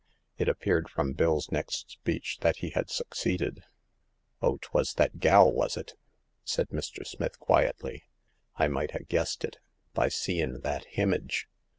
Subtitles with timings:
[0.39, 3.63] It appeared from Bill's next speech that he had succeeded.
[4.41, 5.93] Oh, 'twas that gal, wos it?"
[6.43, 7.05] said Mr.
[7.05, 8.05] Smith, quietly.
[8.55, 9.59] I might ha' guessed it,
[9.93, 11.45] by seein' that himage.